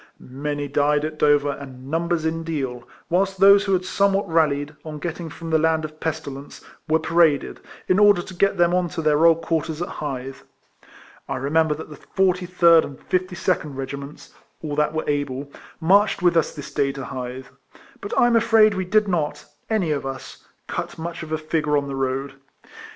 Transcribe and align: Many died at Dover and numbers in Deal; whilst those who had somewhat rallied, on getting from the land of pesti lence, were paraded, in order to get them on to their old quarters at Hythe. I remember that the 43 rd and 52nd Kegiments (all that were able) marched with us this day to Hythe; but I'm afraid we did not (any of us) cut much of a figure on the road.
Many 0.17 0.67
died 0.67 1.05
at 1.05 1.19
Dover 1.19 1.51
and 1.51 1.91
numbers 1.91 2.25
in 2.25 2.41
Deal; 2.43 2.87
whilst 3.07 3.37
those 3.39 3.65
who 3.65 3.73
had 3.73 3.85
somewhat 3.85 4.27
rallied, 4.27 4.73
on 4.83 4.97
getting 4.97 5.29
from 5.29 5.51
the 5.51 5.59
land 5.59 5.85
of 5.85 5.99
pesti 5.99 6.33
lence, 6.33 6.61
were 6.87 6.97
paraded, 6.97 7.59
in 7.87 7.99
order 7.99 8.23
to 8.23 8.33
get 8.33 8.57
them 8.57 8.73
on 8.73 8.89
to 8.89 9.03
their 9.03 9.23
old 9.27 9.43
quarters 9.43 9.79
at 9.79 9.87
Hythe. 10.01 10.37
I 11.29 11.35
remember 11.35 11.75
that 11.75 11.91
the 11.91 11.97
43 11.97 12.67
rd 12.79 12.83
and 12.83 13.09
52nd 13.11 13.75
Kegiments 13.75 14.29
(all 14.63 14.75
that 14.75 14.91
were 14.95 15.07
able) 15.07 15.51
marched 15.79 16.23
with 16.23 16.35
us 16.35 16.55
this 16.55 16.73
day 16.73 16.91
to 16.93 17.05
Hythe; 17.05 17.45
but 18.01 18.11
I'm 18.17 18.35
afraid 18.35 18.73
we 18.73 18.85
did 18.85 19.07
not 19.07 19.45
(any 19.69 19.91
of 19.91 20.03
us) 20.07 20.47
cut 20.65 20.97
much 20.97 21.21
of 21.21 21.31
a 21.31 21.37
figure 21.37 21.77
on 21.77 21.87
the 21.87 21.93
road. 21.95 22.33